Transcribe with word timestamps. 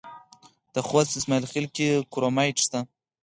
د 0.73 0.75
خوست 0.87 1.11
په 1.13 1.17
اسماعیل 1.19 1.45
خیل 1.51 1.65
کې 1.75 1.87
کرومایټ 2.13 2.57
شته. 2.65 2.79